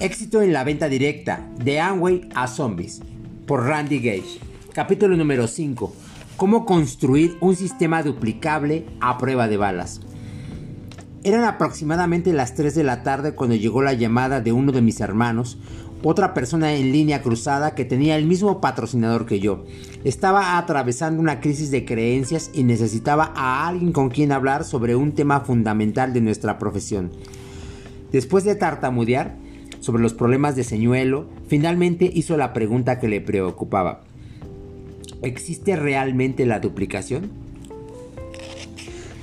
[0.00, 3.00] Éxito en la venta directa, de Amway a Zombies,
[3.46, 4.38] por Randy Gage.
[4.72, 5.92] Capítulo número 5.
[6.36, 10.00] Cómo construir un sistema duplicable a prueba de balas.
[11.24, 15.00] Eran aproximadamente las 3 de la tarde cuando llegó la llamada de uno de mis
[15.00, 15.58] hermanos,
[16.04, 19.64] otra persona en línea cruzada que tenía el mismo patrocinador que yo.
[20.04, 25.10] Estaba atravesando una crisis de creencias y necesitaba a alguien con quien hablar sobre un
[25.10, 27.10] tema fundamental de nuestra profesión.
[28.12, 29.47] Después de tartamudear,
[29.80, 34.02] sobre los problemas de señuelo, finalmente hizo la pregunta que le preocupaba.
[35.22, 37.30] ¿Existe realmente la duplicación?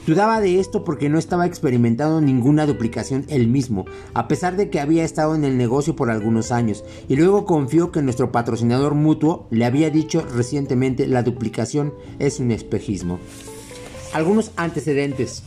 [0.06, 4.80] Dudaba de esto porque no estaba experimentando ninguna duplicación él mismo, a pesar de que
[4.80, 9.48] había estado en el negocio por algunos años, y luego confió que nuestro patrocinador mutuo
[9.50, 13.20] le había dicho recientemente la duplicación es un espejismo.
[14.14, 15.42] Algunos antecedentes.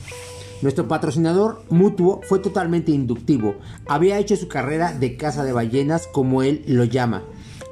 [0.60, 3.54] Nuestro patrocinador mutuo fue totalmente inductivo.
[3.86, 7.22] Había hecho su carrera de caza de ballenas, como él lo llama.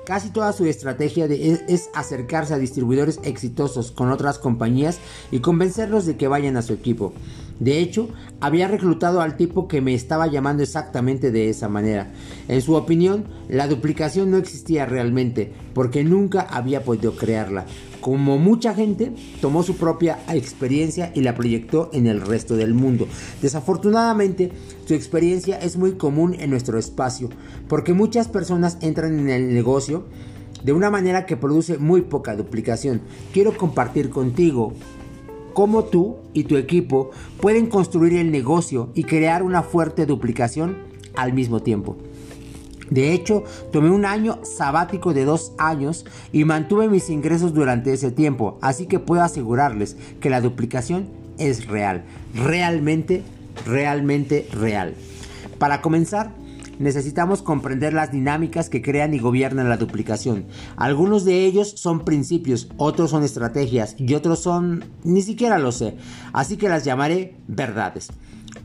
[0.07, 5.01] Casi toda su estrategia es, acercarse a distribuidores exitosos con otras compañías
[5.33, 7.13] y convencerlos de que vayan a su equipo.
[7.59, 8.09] De hecho,
[8.41, 12.13] había reclutado al tipo que me estaba llamando exactamente de esa manera.
[12.47, 17.67] En su opinión, la duplicación no existía realmente, porque nunca había podido crearla.
[18.07, 23.09] Como mucha gente, tomó su propia experiencia y la proyectó en el resto del mundo.
[23.43, 24.53] Desafortunadamente,
[24.85, 27.31] su experiencia es muy común en nuestro espacio,
[27.67, 30.05] porque muchas personas entran en el negocio
[30.63, 33.01] de una manera que produce muy poca duplicación.
[33.33, 34.73] Quiero compartir contigo
[35.53, 37.11] cómo tú y tu equipo
[37.41, 40.77] pueden construir el negocio y crear una fuerte duplicación
[41.17, 41.97] al mismo tiempo.
[42.91, 48.11] De hecho, tomé un año sabático de dos años y mantuve mis ingresos durante ese
[48.11, 53.23] tiempo, así que puedo asegurarles que la duplicación es real, realmente,
[53.67, 54.95] realmente real.
[55.59, 56.31] Para comenzar,
[56.79, 60.47] necesitamos comprender las dinámicas que crean y gobiernan la duplicación.
[60.77, 64.85] Algunos de ellos son principios, otros son estrategias y otros son...
[65.05, 65.97] ni siquiera lo sé,
[66.33, 68.11] así que las llamaré verdades.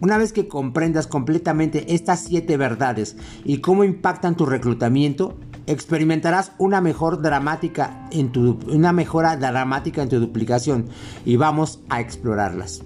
[0.01, 6.81] Una vez que comprendas completamente estas siete verdades y cómo impactan tu reclutamiento, experimentarás una
[6.81, 10.85] mejor dramática en tu, una mejora dramática en tu duplicación
[11.23, 12.81] y vamos a explorarlas.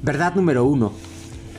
[0.00, 0.92] Verdad número uno.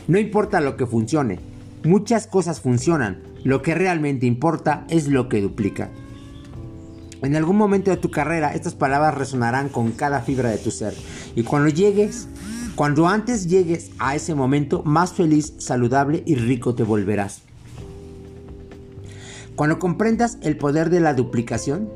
[0.08, 1.40] No importa lo que funcione,
[1.84, 3.22] muchas cosas funcionan.
[3.44, 5.90] Lo que realmente importa es lo que duplica.
[7.22, 10.94] En algún momento de tu carrera estas palabras resonarán con cada fibra de tu ser
[11.35, 12.29] y cuando llegues
[12.79, 17.41] cuando antes llegues a ese momento, más feliz, saludable y rico te volverás.
[19.57, 21.90] Cuando comprendas el poder de la duplicación,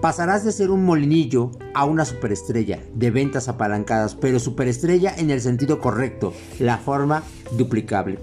[0.00, 5.40] pasarás de ser un molinillo a una superestrella de ventas apalancadas, pero superestrella en el
[5.40, 7.24] sentido correcto, la forma
[7.56, 8.20] duplicable.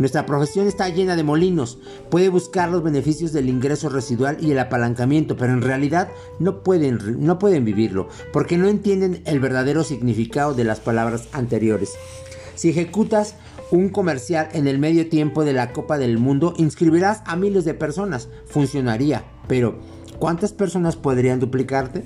[0.00, 1.76] Nuestra profesión está llena de molinos.
[2.08, 6.98] Puede buscar los beneficios del ingreso residual y el apalancamiento, pero en realidad no pueden,
[7.18, 11.92] no pueden vivirlo, porque no entienden el verdadero significado de las palabras anteriores.
[12.54, 13.34] Si ejecutas
[13.70, 17.74] un comercial en el medio tiempo de la Copa del Mundo, inscribirás a miles de
[17.74, 18.30] personas.
[18.46, 19.80] Funcionaría, pero
[20.18, 22.04] ¿cuántas personas podrían duplicarte?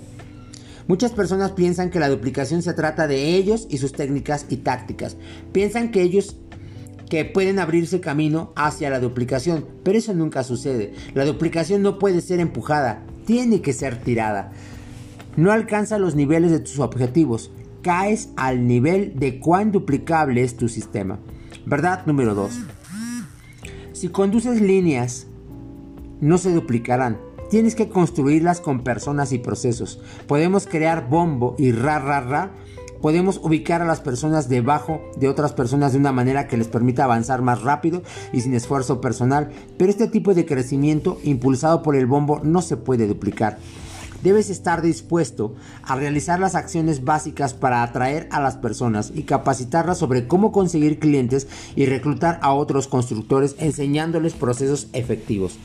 [0.86, 5.16] Muchas personas piensan que la duplicación se trata de ellos y sus técnicas y tácticas.
[5.52, 6.36] Piensan que ellos
[7.08, 10.92] que pueden abrirse camino hacia la duplicación, pero eso nunca sucede.
[11.14, 14.52] La duplicación no puede ser empujada, tiene que ser tirada.
[15.36, 17.50] No alcanza los niveles de tus objetivos,
[17.82, 21.18] caes al nivel de cuán duplicable es tu sistema.
[21.66, 22.52] Verdad número 2.
[23.92, 25.26] Si conduces líneas,
[26.20, 27.18] no se duplicarán.
[27.50, 30.00] Tienes que construirlas con personas y procesos.
[30.26, 32.50] Podemos crear bombo y ra ra ra
[33.04, 37.04] podemos ubicar a las personas debajo de otras personas de una manera que les permita
[37.04, 42.06] avanzar más rápido y sin esfuerzo personal, pero este tipo de crecimiento impulsado por el
[42.06, 43.58] bombo no se puede duplicar.
[44.22, 49.98] Debes estar dispuesto a realizar las acciones básicas para atraer a las personas y capacitarlas
[49.98, 51.46] sobre cómo conseguir clientes
[51.76, 55.58] y reclutar a otros constructores enseñándoles procesos efectivos.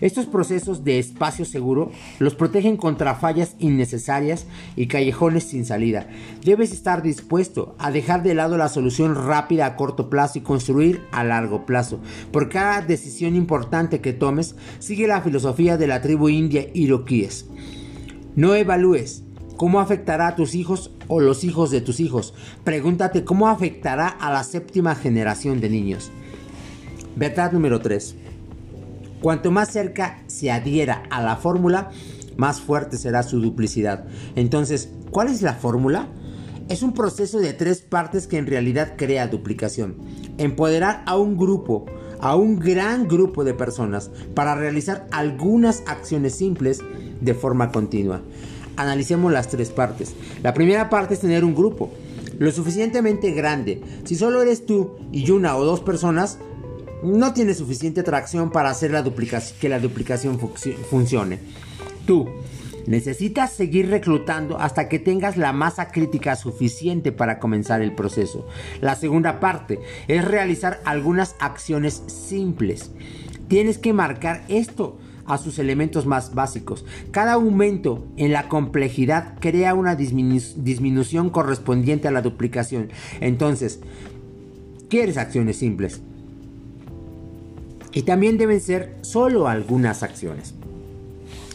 [0.00, 4.46] Estos procesos de espacio seguro los protegen contra fallas innecesarias
[4.76, 6.08] y callejones sin salida.
[6.44, 11.02] Debes estar dispuesto a dejar de lado la solución rápida a corto plazo y construir
[11.10, 12.00] a largo plazo.
[12.32, 17.46] Por cada decisión importante que tomes, sigue la filosofía de la tribu india iroquíes.
[18.36, 19.24] No evalúes
[19.56, 22.34] cómo afectará a tus hijos o los hijos de tus hijos.
[22.64, 26.10] Pregúntate cómo afectará a la séptima generación de niños.
[27.16, 28.14] Verdad número 3.
[29.20, 31.90] Cuanto más cerca se adhiera a la fórmula,
[32.36, 34.04] más fuerte será su duplicidad.
[34.36, 36.08] Entonces, ¿cuál es la fórmula?
[36.68, 39.96] es un proceso de tres partes que en realidad crea duplicación.
[40.36, 41.86] Empoderar a un grupo,
[42.20, 46.80] a un gran grupo de personas para realizar algunas acciones simples
[47.20, 48.20] de forma continua.
[48.76, 50.14] Analicemos las tres partes.
[50.42, 51.90] La primera parte es tener un grupo
[52.38, 53.82] lo suficientemente grande.
[54.04, 56.38] Si solo eres tú y una o dos personas,
[57.02, 59.04] no tienes suficiente atracción para hacer la
[59.60, 60.38] que la duplicación
[60.90, 61.38] funcione.
[62.06, 62.28] Tú
[62.86, 68.46] necesitas seguir reclutando hasta que tengas la masa crítica suficiente para comenzar el proceso.
[68.80, 69.78] La segunda parte
[70.08, 72.90] es realizar algunas acciones simples.
[73.46, 76.86] Tienes que marcar esto a sus elementos más básicos.
[77.10, 82.88] Cada aumento en la complejidad crea una disminución correspondiente a la duplicación.
[83.20, 83.80] Entonces,
[84.88, 86.00] ¿quieres acciones simples?
[87.92, 90.54] Y también deben ser solo algunas acciones.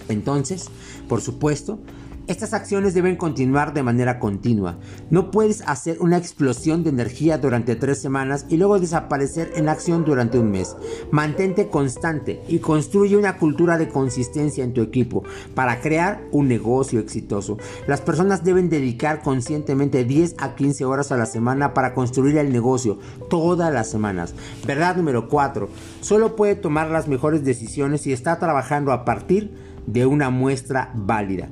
[0.09, 0.69] Entonces,
[1.07, 1.79] por supuesto,
[2.27, 4.77] estas acciones deben continuar de manera continua.
[5.09, 10.05] No puedes hacer una explosión de energía durante tres semanas y luego desaparecer en acción
[10.05, 10.77] durante un mes.
[11.11, 15.23] Mantente constante y construye una cultura de consistencia en tu equipo
[15.53, 17.57] para crear un negocio exitoso.
[17.87, 22.53] Las personas deben dedicar conscientemente 10 a 15 horas a la semana para construir el
[22.53, 22.99] negocio
[23.29, 24.33] todas las semanas.
[24.65, 25.67] Verdad número 4.
[25.99, 31.49] Solo puede tomar las mejores decisiones si está trabajando a partir de una muestra válida.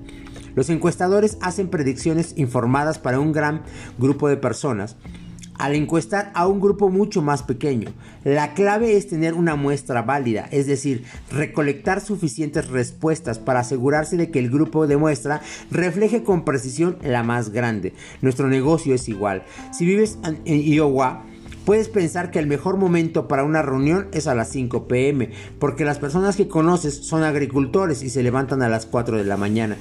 [0.55, 3.63] Los encuestadores hacen predicciones informadas para un gran
[3.97, 4.97] grupo de personas
[5.61, 7.89] al encuestar a un grupo mucho más pequeño.
[8.23, 14.31] La clave es tener una muestra válida, es decir, recolectar suficientes respuestas para asegurarse de
[14.31, 17.93] que el grupo de muestra refleje con precisión la más grande.
[18.23, 19.43] Nuestro negocio es igual.
[19.71, 21.25] Si vives en Iowa,
[21.65, 25.85] Puedes pensar que el mejor momento para una reunión es a las 5 pm, porque
[25.85, 29.77] las personas que conoces son agricultores y se levantan a las 4 de la mañana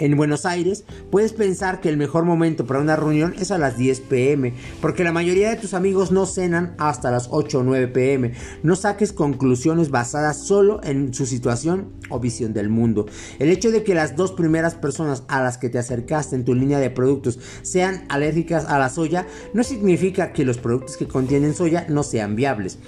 [0.00, 3.76] en Buenos Aires, puedes pensar que el mejor momento para una reunión es a las
[3.76, 7.88] 10 pm, porque la mayoría de tus amigos no cenan hasta las 8 o 9
[7.88, 8.32] pm.
[8.62, 13.06] No saques conclusiones basadas solo en su situación o visión del mundo.
[13.38, 16.54] El hecho de que las dos primeras personas a las que te acercaste en tu
[16.54, 21.54] línea de productos sean alérgicas a la soya no significa que los productos que contienen
[21.54, 22.78] soya no sean viables.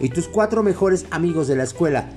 [0.00, 2.08] Y tus cuatro mejores amigos de la escuela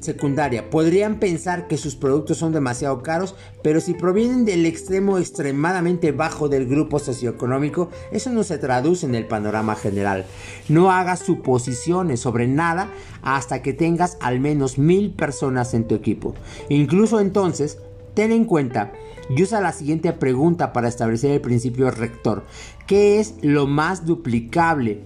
[0.00, 6.12] secundaria podrían pensar que sus productos son demasiado caros, pero si provienen del extremo extremadamente
[6.12, 10.26] bajo del grupo socioeconómico, eso no se traduce en el panorama general.
[10.68, 12.90] No hagas suposiciones sobre nada
[13.22, 16.34] hasta que tengas al menos mil personas en tu equipo.
[16.68, 17.78] Incluso entonces,
[18.14, 18.92] ten en cuenta
[19.28, 22.44] y usa la siguiente pregunta para establecer el principio rector.
[22.86, 25.00] ¿Qué es lo más duplicable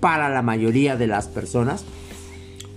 [0.00, 1.84] para la mayoría de las personas?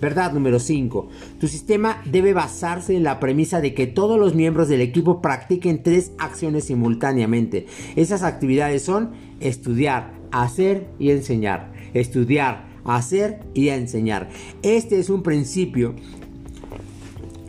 [0.02, 1.08] Verdad número 5.
[1.38, 5.84] Tu sistema debe basarse en la premisa de que todos los miembros del equipo practiquen
[5.84, 7.66] tres acciones simultáneamente.
[7.94, 11.72] Esas actividades son estudiar, hacer y enseñar.
[11.94, 14.28] Estudiar, hacer y enseñar.
[14.64, 15.94] Este es un principio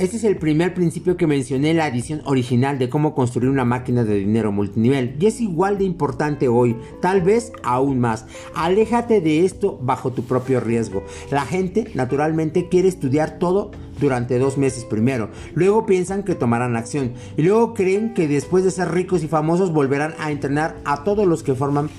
[0.03, 3.63] este es el primer principio que mencioné en la edición original de cómo construir una
[3.63, 8.25] máquina de dinero multinivel y es igual de importante hoy, tal vez aún más.
[8.53, 11.05] Aléjate de esto bajo tu propio riesgo.
[11.31, 13.71] La gente naturalmente quiere estudiar todo
[14.01, 18.71] durante dos meses primero, luego piensan que tomarán acción y luego creen que después de
[18.71, 21.89] ser ricos y famosos volverán a entrenar a todos los que forman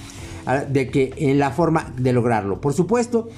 [0.68, 2.60] de que en la forma de lograrlo.
[2.60, 3.30] Por supuesto,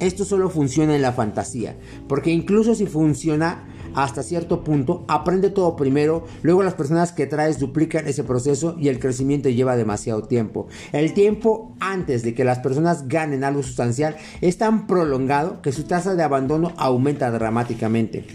[0.00, 1.76] esto solo funciona en la fantasía,
[2.08, 7.58] porque incluso si funciona hasta cierto punto, aprende todo primero, luego las personas que traes
[7.58, 10.68] duplican ese proceso y el crecimiento lleva demasiado tiempo.
[10.92, 15.84] El tiempo antes de que las personas ganen algo sustancial es tan prolongado que su
[15.84, 18.26] tasa de abandono aumenta dramáticamente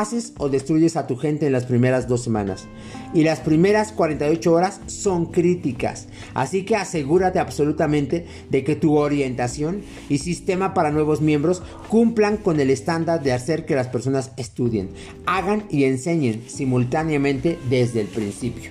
[0.00, 2.66] haces o destruyes a tu gente en las primeras dos semanas.
[3.14, 6.08] Y las primeras 48 horas son críticas.
[6.34, 12.60] Así que asegúrate absolutamente de que tu orientación y sistema para nuevos miembros cumplan con
[12.60, 14.90] el estándar de hacer que las personas estudien,
[15.26, 18.70] hagan y enseñen simultáneamente desde el principio.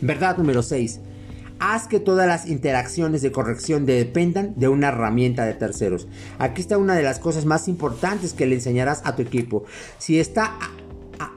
[0.00, 1.00] Verdad número 6.
[1.58, 6.06] Haz que todas las interacciones de corrección dependan de una herramienta de terceros.
[6.38, 9.64] Aquí está una de las cosas más importantes que le enseñarás a tu equipo.
[9.98, 10.58] Si está,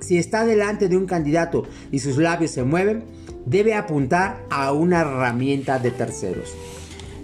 [0.02, 3.04] si está delante de un candidato y sus labios se mueven,
[3.46, 6.54] debe apuntar a una herramienta de terceros.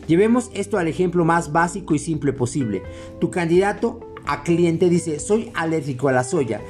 [0.07, 2.83] Llevemos esto al ejemplo más básico y simple posible.
[3.19, 6.61] Tu candidato a cliente dice, soy alérgico a la soya.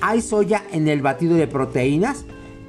[0.00, 2.24] ¿Hay soya en el batido de proteínas?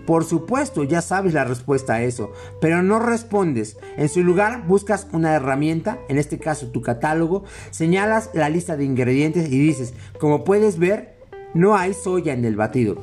[0.06, 2.32] Por supuesto, ya sabes la respuesta a eso,
[2.62, 3.78] pero no respondes.
[3.98, 8.86] En su lugar, buscas una herramienta, en este caso tu catálogo, señalas la lista de
[8.86, 11.16] ingredientes y dices, como puedes ver,
[11.54, 12.98] no hay soya en el batido.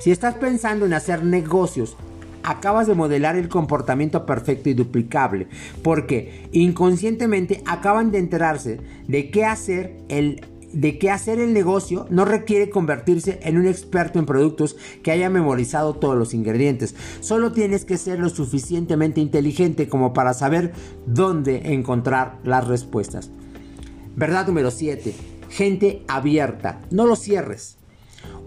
[0.00, 1.96] Si estás pensando en hacer negocios
[2.42, 5.46] acabas de modelar el comportamiento perfecto y duplicable,
[5.82, 10.40] porque inconscientemente acaban de enterarse de qué hacer el
[10.72, 15.30] de qué hacer el negocio no requiere convertirse en un experto en productos que haya
[15.30, 16.94] memorizado todos los ingredientes.
[17.20, 20.72] Solo tienes que ser lo suficientemente inteligente como para saber
[21.06, 23.30] dónde encontrar las respuestas.
[24.16, 25.14] Verdad número 7.
[25.48, 26.80] Gente abierta.
[26.90, 27.79] No lo cierres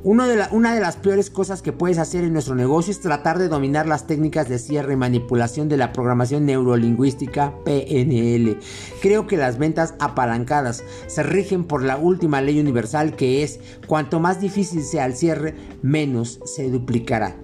[0.04, 3.88] una de las peores cosas que puedes hacer en nuestro negocio es tratar de dominar
[3.88, 8.60] las técnicas de cierre y manipulación de la programación neurolingüística PNL.
[9.02, 14.20] Creo que las ventas apalancadas se rigen por la última ley universal que es cuanto
[14.20, 17.38] más difícil sea el cierre, menos se duplicará.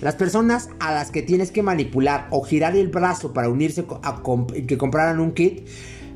[0.00, 4.22] Las personas a las que tienes que manipular o girar el brazo para unirse a
[4.66, 5.66] que compraran un kit,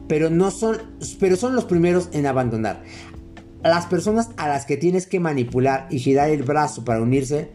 [0.08, 0.78] pero no son,
[1.18, 2.82] pero son los primeros en abandonar.
[3.64, 7.48] Las personas a las que tienes que manipular y girar el brazo para unirse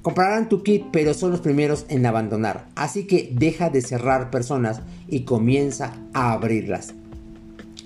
[0.00, 2.66] comprarán tu kit, pero son los primeros en abandonar.
[2.76, 6.94] Así que deja de cerrar personas y comienza a abrirlas.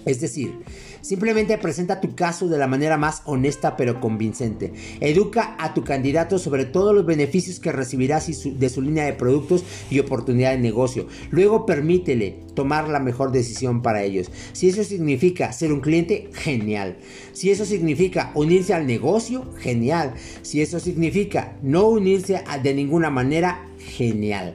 [0.05, 0.55] Es decir,
[1.01, 4.73] Simplemente presenta tu caso de la manera más honesta pero convincente.
[5.01, 9.65] Educa a tu candidato sobre todos los beneficios que recibirás de su línea de productos
[9.91, 11.07] y oportunidad de negocio.
[11.31, 14.31] Luego permítele tomar la mejor decisión para ellos.
[14.53, 16.97] Si eso significa ser un cliente, genial.
[17.33, 20.15] Si eso significa unirse al negocio, genial.
[20.43, 24.55] Si eso significa no unirse de ninguna manera, genial.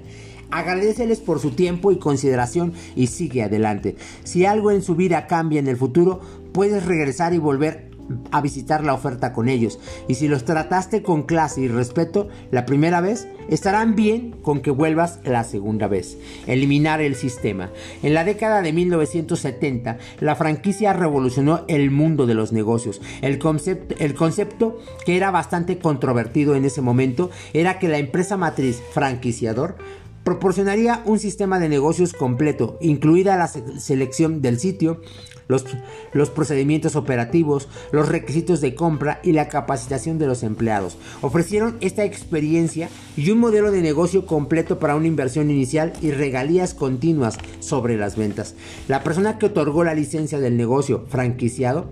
[0.54, 3.96] Agradeceles por su tiempo y consideración y sigue adelante.
[4.24, 7.90] Si algo en su vida cambia en el futuro, puedes regresar y volver
[8.32, 9.80] a visitar la oferta con ellos.
[10.08, 14.70] Y si los trataste con clase y respeto la primera vez, estarán bien con que
[14.70, 16.18] vuelvas la segunda vez.
[16.46, 17.72] Eliminar el sistema.
[18.04, 23.02] En la década de 1970, la franquicia revolucionó el mundo de los negocios.
[23.22, 28.38] El concepto, el concepto que era bastante controvertido en ese momento era que la empresa
[28.38, 29.78] matriz franquiciador
[30.24, 35.02] proporcionaría un sistema de negocios completo, incluida la selección del sitio,
[35.48, 40.98] los, procedimientos operativos, los requisitos de compra y la capacitación de los empleados.
[41.22, 46.74] Ofrecieron esta experiencia y un modelo de negocio completo para una inversión inicial y regalías
[46.74, 48.56] continuas sobre las ventas.
[48.88, 51.88] La persona que otorgó la licencia del negocio franquiciado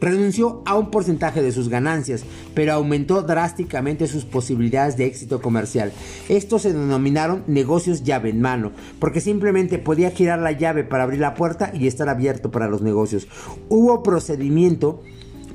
[0.00, 2.24] renunció a un porcentaje de sus ganancias,
[2.54, 5.92] pero aumentó drásticamente sus posibilidades de éxito comercial.
[6.28, 11.20] Estos se denominaron negocios llave en mano, porque simplemente podía girar la llave para abrir
[11.20, 13.28] la puerta y estar abierto para los negocios.
[13.68, 15.02] Hubo procedimiento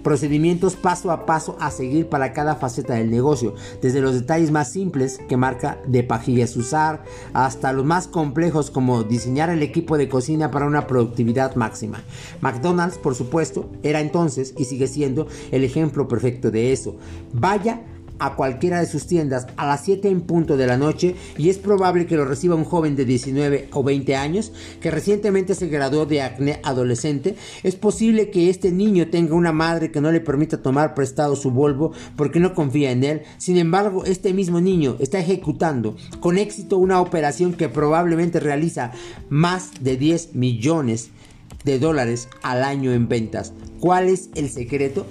[0.04, 4.72] procedimientos paso a paso a seguir para cada faceta del negocio, desde los detalles más
[4.72, 10.10] simples que marca de pajillas usar hasta los más complejos como diseñar el equipo de
[10.10, 12.04] cocina para una productividad máxima.
[12.42, 16.96] McDonald's, por supuesto, era entonces y sigue siendo el ejemplo perfecto de eso.
[17.32, 17.82] Vaya
[18.20, 21.58] a cualquiera de sus tiendas a las 7 en punto de la noche y es
[21.58, 26.06] probable que lo reciba un joven de 19 o 20 años que recientemente se graduó
[26.06, 27.36] de acné adolescente.
[27.64, 31.52] Es posible que este niño tenga una madre que no le permita tomar prestado su
[31.52, 33.22] Volvo porque no confía en él.
[33.38, 38.92] Sin embargo, este mismo niño está ejecutando con éxito una operación que probablemente realiza
[39.30, 41.10] más de 10 millones
[41.64, 43.54] de dólares al año en ventas.
[43.80, 45.06] ¿Cuál es el secreto?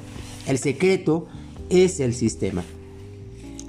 [0.46, 1.26] El secreto
[1.70, 2.62] es el sistema.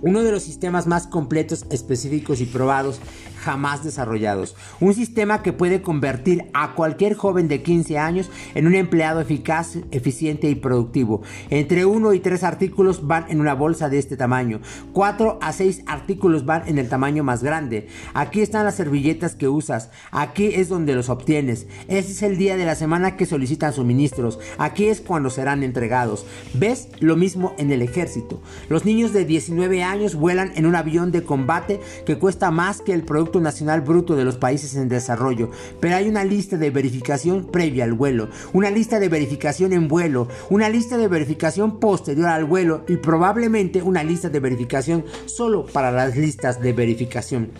[0.03, 2.99] Uno de los sistemas más completos, específicos y probados
[3.43, 4.55] jamás desarrollados.
[4.79, 9.77] Un sistema que puede convertir a cualquier joven de 15 años en un empleado eficaz,
[9.91, 11.21] eficiente y productivo.
[11.49, 14.61] Entre 1 y 3 artículos van en una bolsa de este tamaño.
[14.93, 17.87] 4 a 6 artículos van en el tamaño más grande.
[18.13, 19.89] Aquí están las servilletas que usas.
[20.11, 21.67] Aquí es donde los obtienes.
[21.87, 24.39] Ese es el día de la semana que solicitan suministros.
[24.57, 26.25] Aquí es cuando serán entregados.
[26.53, 26.87] ¿Ves?
[26.99, 28.41] Lo mismo en el ejército.
[28.69, 32.93] Los niños de 19 años vuelan en un avión de combate que cuesta más que
[32.93, 37.47] el producto Nacional Bruto de los países en desarrollo, pero hay una lista de verificación
[37.51, 42.45] previa al vuelo, una lista de verificación en vuelo, una lista de verificación posterior al
[42.45, 47.51] vuelo y probablemente una lista de verificación solo para las listas de verificación.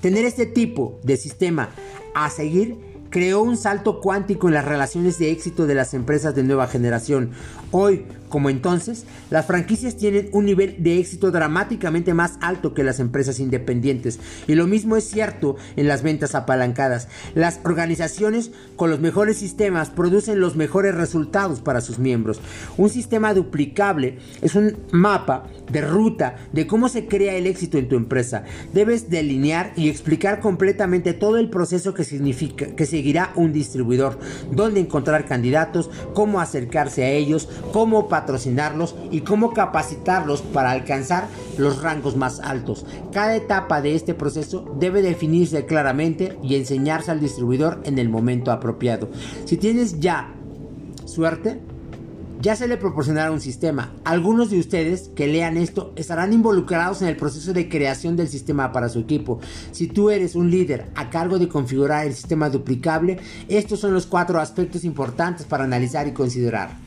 [0.00, 1.70] Tener este tipo de sistema
[2.14, 6.44] a seguir creó un salto cuántico en las relaciones de éxito de las empresas de
[6.44, 7.32] nueva generación.
[7.72, 13.00] Hoy, como entonces, las franquicias tienen un nivel de éxito dramáticamente más alto que las
[13.00, 14.18] empresas independientes.
[14.46, 17.08] Y lo mismo es cierto en las ventas apalancadas.
[17.34, 22.40] Las organizaciones con los mejores sistemas producen los mejores resultados para sus miembros.
[22.78, 27.88] Un sistema duplicable es un mapa de ruta de cómo se crea el éxito en
[27.88, 28.44] tu empresa.
[28.72, 34.18] Debes delinear y explicar completamente todo el proceso que significa que seguirá un distribuidor,
[34.52, 41.82] dónde encontrar candidatos, cómo acercarse a ellos, cómo patrocinarlos y cómo capacitarlos para alcanzar los
[41.82, 42.84] rangos más altos.
[43.12, 48.52] Cada etapa de este proceso debe definirse claramente y enseñarse al distribuidor en el momento
[48.52, 49.08] apropiado.
[49.46, 50.34] Si tienes ya
[51.06, 51.60] suerte,
[52.40, 53.92] ya se le proporcionará un sistema.
[54.04, 58.72] Algunos de ustedes que lean esto estarán involucrados en el proceso de creación del sistema
[58.72, 59.40] para su equipo.
[59.72, 64.06] Si tú eres un líder a cargo de configurar el sistema duplicable, estos son los
[64.06, 66.78] cuatro aspectos importantes para analizar y considerar.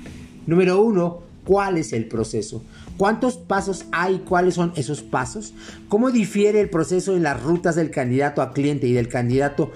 [0.45, 2.63] Número uno, ¿cuál es el proceso?
[2.97, 4.23] ¿Cuántos pasos hay?
[4.27, 5.53] ¿Cuáles son esos pasos?
[5.89, 9.71] ¿Cómo difiere el proceso en las rutas del candidato a cliente y del candidato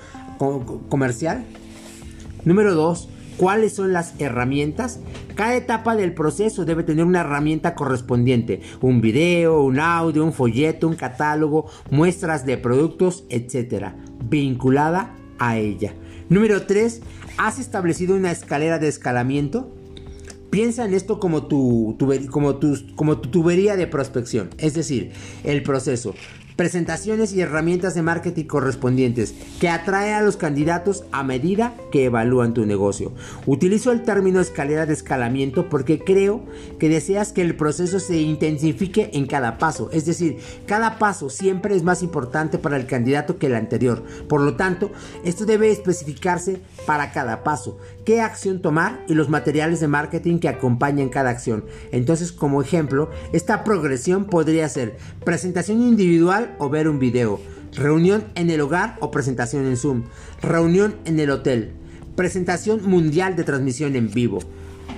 [0.90, 1.46] comercial?
[2.46, 5.00] Número dos, ¿Cuáles son las herramientas?
[5.36, 10.88] Cada etapa del proceso debe tener una herramienta correspondiente, un video, un audio, un folleto,
[10.88, 13.90] un catálogo, muestras de productos, etc.,
[14.28, 15.94] vinculada a ella.
[16.30, 17.02] Número 3.
[17.38, 19.72] ¿Has establecido una escalera de escalamiento?
[20.50, 21.98] Piensa en esto como tu,
[22.32, 22.60] como,
[22.96, 25.12] como tu tubería de prospección, es decir,
[25.44, 26.14] el proceso
[26.58, 32.54] presentaciones y herramientas de marketing correspondientes que atrae a los candidatos a medida que evalúan
[32.56, 33.14] tu negocio.
[33.46, 36.44] Utilizo el término escalera de escalamiento porque creo
[36.80, 41.76] que deseas que el proceso se intensifique en cada paso, es decir, cada paso siempre
[41.76, 44.04] es más importante para el candidato que el anterior.
[44.28, 44.92] Por lo tanto,
[45.24, 47.78] esto debe especificarse para cada paso,
[48.08, 51.66] qué acción tomar y los materiales de marketing que acompañan cada acción.
[51.92, 54.96] Entonces, como ejemplo, esta progresión podría ser
[55.26, 57.42] presentación individual o ver un video,
[57.74, 60.04] reunión en el hogar o presentación en Zoom,
[60.42, 61.74] reunión en el hotel,
[62.16, 64.40] presentación mundial de transmisión en vivo.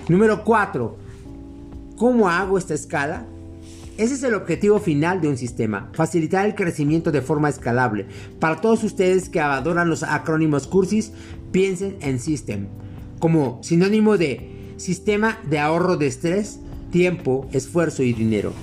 [0.08, 0.96] Número 4.
[1.98, 3.26] ¿Cómo hago esta escala?
[3.98, 8.06] Ese es el objetivo final de un sistema, facilitar el crecimiento de forma escalable.
[8.40, 11.12] Para todos ustedes que adoran los acrónimos cursis,
[11.52, 12.68] piensen en System
[13.20, 16.60] como sinónimo de sistema de ahorro de estrés,
[16.92, 18.54] tiempo, esfuerzo y dinero.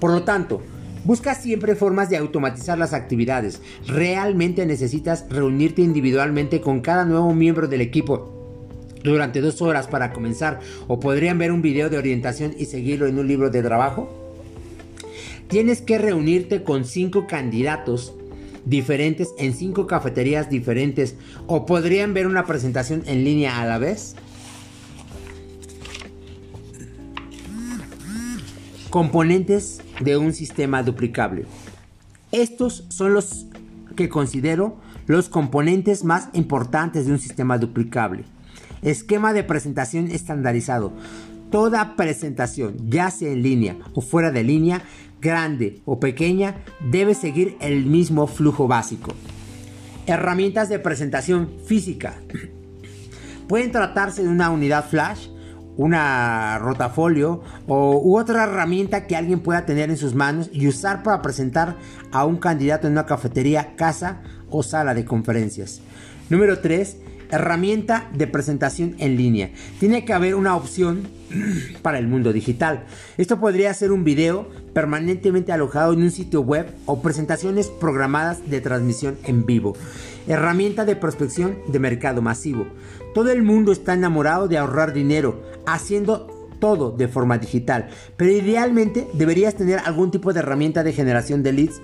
[0.00, 0.62] Por lo tanto,
[1.04, 3.60] Busca siempre formas de automatizar las actividades.
[3.88, 8.28] Realmente necesitas reunirte individualmente con cada nuevo miembro del equipo
[9.02, 13.18] durante dos horas para comenzar o podrían ver un video de orientación y seguirlo en
[13.18, 14.08] un libro de trabajo.
[15.48, 18.14] Tienes que reunirte con cinco candidatos
[18.64, 24.14] diferentes en cinco cafeterías diferentes o podrían ver una presentación en línea a la vez.
[28.90, 31.46] Componentes de un sistema duplicable.
[32.30, 33.46] Estos son los
[33.96, 38.24] que considero los componentes más importantes de un sistema duplicable.
[38.82, 40.92] Esquema de presentación estandarizado.
[41.52, 44.82] Toda presentación, ya sea en línea o fuera de línea,
[45.20, 49.12] grande o pequeña, debe seguir el mismo flujo básico.
[50.06, 52.14] Herramientas de presentación física.
[53.48, 55.28] Pueden tratarse de una unidad flash,
[55.76, 61.02] una rotafolio o, u otra herramienta que alguien pueda tener en sus manos y usar
[61.02, 61.76] para presentar
[62.12, 65.82] a un candidato en una cafetería, casa o sala de conferencias.
[66.30, 66.96] Número 3.
[67.32, 69.50] Herramienta de presentación en línea.
[69.80, 71.08] Tiene que haber una opción
[71.82, 72.84] para el mundo digital.
[73.16, 78.60] Esto podría ser un video permanentemente alojado en un sitio web o presentaciones programadas de
[78.60, 79.74] transmisión en vivo.
[80.28, 82.66] Herramienta de prospección de mercado masivo.
[83.14, 86.31] Todo el mundo está enamorado de ahorrar dinero, haciendo
[86.62, 91.52] todo de forma digital, pero idealmente deberías tener algún tipo de herramienta de generación de
[91.52, 91.80] leads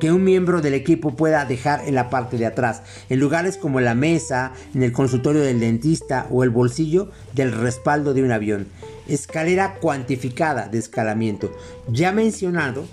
[0.00, 3.78] que un miembro del equipo pueda dejar en la parte de atrás, en lugares como
[3.78, 8.68] la mesa, en el consultorio del dentista o el bolsillo del respaldo de un avión.
[9.06, 11.54] Escalera cuantificada de escalamiento.
[11.86, 12.86] Ya mencionado,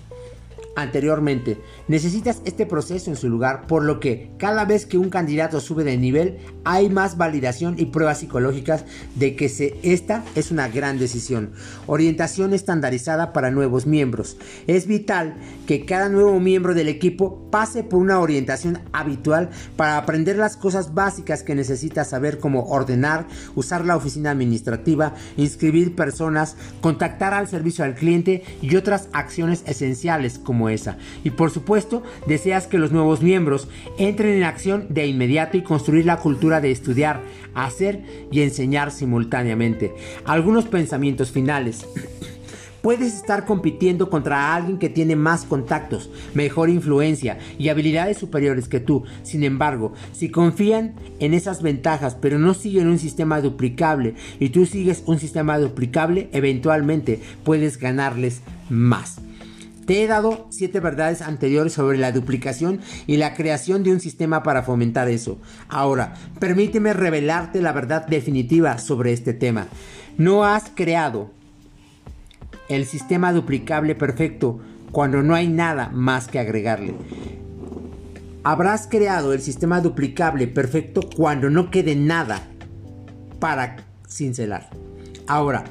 [0.76, 1.58] anteriormente.
[1.88, 5.84] Necesitas este proceso en su lugar, por lo que cada vez que un candidato sube
[5.84, 10.98] de nivel hay más validación y pruebas psicológicas de que se, esta es una gran
[10.98, 11.52] decisión.
[11.86, 14.38] Orientación estandarizada para nuevos miembros.
[14.66, 15.36] Es vital
[15.68, 20.94] que cada nuevo miembro del equipo pase por una orientación habitual para aprender las cosas
[20.94, 27.84] básicas que necesita saber como ordenar, usar la oficina administrativa, inscribir personas, contactar al servicio
[27.84, 30.98] al cliente y otras acciones esenciales como esa.
[31.24, 36.06] Y por supuesto, deseas que los nuevos miembros entren en acción de inmediato y construir
[36.06, 37.22] la cultura de estudiar,
[37.56, 39.92] hacer y enseñar simultáneamente.
[40.24, 41.88] Algunos pensamientos finales.
[42.84, 48.80] Puedes estar compitiendo contra alguien que tiene más contactos, mejor influencia y habilidades superiores que
[48.80, 49.04] tú.
[49.24, 54.68] Sin embargo, si confían en esas ventajas pero no siguen un sistema duplicable y tú
[54.68, 59.22] sigues un sistema duplicable, eventualmente puedes ganarles más.
[59.86, 64.42] Te he dado siete verdades anteriores sobre la duplicación y la creación de un sistema
[64.42, 65.38] para fomentar eso.
[65.68, 69.68] Ahora, permíteme revelarte la verdad definitiva sobre este tema.
[70.18, 71.32] No has creado
[72.70, 76.94] el sistema duplicable perfecto cuando no hay nada más que agregarle.
[78.44, 82.42] Habrás creado el sistema duplicable perfecto cuando no quede nada
[83.40, 84.70] para cincelar.
[85.28, 85.64] Ahora,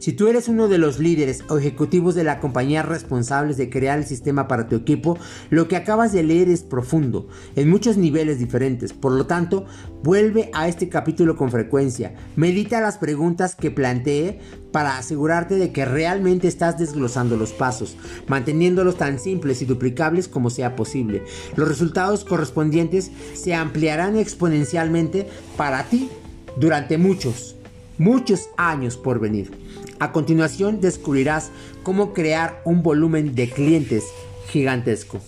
[0.00, 3.98] si tú eres uno de los líderes o ejecutivos de la compañía responsables de crear
[3.98, 5.18] el sistema para tu equipo,
[5.50, 8.94] lo que acabas de leer es profundo, en muchos niveles diferentes.
[8.94, 9.66] Por lo tanto,
[10.02, 12.14] vuelve a este capítulo con frecuencia.
[12.34, 14.40] Medita las preguntas que planteé
[14.72, 20.48] para asegurarte de que realmente estás desglosando los pasos, manteniéndolos tan simples y duplicables como
[20.48, 21.24] sea posible.
[21.56, 26.08] Los resultados correspondientes se ampliarán exponencialmente para ti
[26.56, 27.56] durante muchos,
[27.98, 29.50] muchos años por venir.
[30.00, 31.50] A continuación descubrirás
[31.82, 34.04] cómo crear un volumen de clientes
[34.48, 35.20] gigantesco.